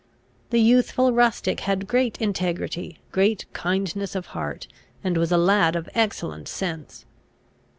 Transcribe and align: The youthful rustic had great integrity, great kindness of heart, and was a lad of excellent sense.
The 0.49 0.59
youthful 0.59 1.13
rustic 1.13 1.59
had 1.59 1.85
great 1.87 2.19
integrity, 2.19 2.97
great 3.11 3.45
kindness 3.53 4.15
of 4.15 4.25
heart, 4.33 4.65
and 5.03 5.15
was 5.15 5.31
a 5.31 5.37
lad 5.37 5.75
of 5.75 5.87
excellent 5.93 6.47
sense. 6.47 7.05